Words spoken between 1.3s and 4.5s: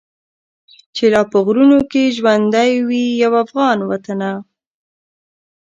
په غرونو کي ژوندی وي یو افغان وطنه.